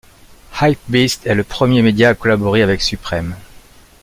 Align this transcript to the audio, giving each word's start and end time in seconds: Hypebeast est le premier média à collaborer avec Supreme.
Hypebeast 0.59 1.27
est 1.27 1.35
le 1.35 1.43
premier 1.43 1.83
média 1.83 2.09
à 2.09 2.15
collaborer 2.15 2.63
avec 2.63 2.81
Supreme. 2.81 3.35